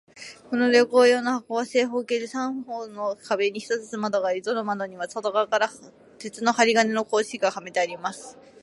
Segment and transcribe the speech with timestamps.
[0.49, 5.69] この旅行用の箱は、正方形で、三方の壁に一つずつ窓があり、どの窓にも外側から
[6.17, 8.35] 鉄の針金の格子がはめてあります。